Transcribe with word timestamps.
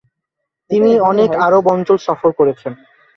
তিনি 0.69 0.91
অনেক 1.11 1.29
আরব 1.45 1.63
অঞ্চল 1.67 1.97
সফর 2.07 2.29
করেছেন। 2.39 2.73